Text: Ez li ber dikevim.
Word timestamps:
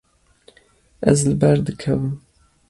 Ez 1.09 1.19
li 1.29 1.35
ber 1.41 1.57
dikevim. 1.65 2.13